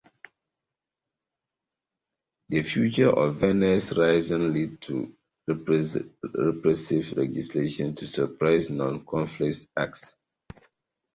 [2.49, 10.15] The failure of Venner's Rising led to repressive legislation to suppress non-conformist sects.